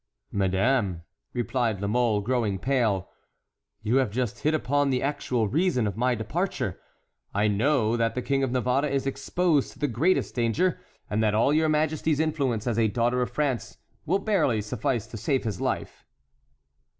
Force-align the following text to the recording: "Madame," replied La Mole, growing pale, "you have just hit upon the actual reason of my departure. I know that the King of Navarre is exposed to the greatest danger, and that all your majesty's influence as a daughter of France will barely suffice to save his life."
"Madame," 0.31 1.03
replied 1.31 1.79
La 1.79 1.87
Mole, 1.87 2.21
growing 2.21 2.57
pale, 2.57 3.07
"you 3.83 3.97
have 3.97 4.09
just 4.09 4.39
hit 4.39 4.55
upon 4.55 4.89
the 4.89 5.03
actual 5.03 5.47
reason 5.47 5.85
of 5.85 5.95
my 5.95 6.15
departure. 6.15 6.81
I 7.35 7.47
know 7.47 7.95
that 7.95 8.15
the 8.15 8.21
King 8.23 8.41
of 8.41 8.51
Navarre 8.51 8.87
is 8.87 9.05
exposed 9.05 9.73
to 9.73 9.77
the 9.77 9.87
greatest 9.87 10.33
danger, 10.33 10.79
and 11.07 11.21
that 11.21 11.35
all 11.35 11.53
your 11.53 11.69
majesty's 11.69 12.19
influence 12.19 12.65
as 12.65 12.79
a 12.79 12.87
daughter 12.87 13.21
of 13.21 13.29
France 13.29 13.77
will 14.07 14.17
barely 14.17 14.59
suffice 14.61 15.05
to 15.05 15.17
save 15.17 15.43
his 15.43 15.61
life." 15.61 16.03